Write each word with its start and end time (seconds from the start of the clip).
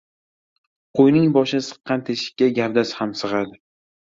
•Qo‘yning 0.99 1.27
boshi 1.35 1.61
siqqan 1.67 2.03
teshikka 2.09 2.51
gavdasi 2.61 2.99
ham 3.03 3.13
sig‘adi. 3.21 3.63